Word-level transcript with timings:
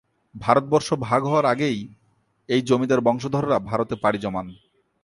ভারতবর্ষ 0.35 0.89
ভাগ 1.01 1.21
হওয়ার 1.23 1.45
আগেই 1.45 1.79
এই 2.49 2.61
জমিদার 2.61 3.01
বংশধররা 3.01 3.57
ভারতে 3.69 3.95
পাড়ি 3.95 4.19
জমান। 4.19 4.47